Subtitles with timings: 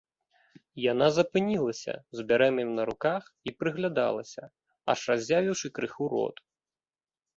[0.91, 4.43] Яна запынілася з бярэмем на руках і прыглядалася,
[4.95, 6.35] аж разявіўшы крыху рот.